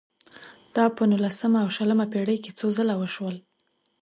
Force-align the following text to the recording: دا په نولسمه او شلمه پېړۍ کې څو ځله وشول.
دا 0.75 0.85
په 0.95 1.03
نولسمه 1.11 1.57
او 1.63 1.69
شلمه 1.75 2.05
پېړۍ 2.13 2.37
کې 2.43 2.51
څو 2.59 2.67
ځله 2.77 2.95
وشول. 2.97 3.35